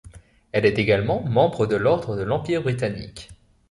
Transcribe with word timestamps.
Elle 0.51 0.65
est 0.65 0.79
également 0.79 1.21
membre 1.21 1.67
de 1.67 1.75
l'ordre 1.75 2.15
de 2.17 2.23
l'Empire 2.23 2.63
britannique. 2.63 3.29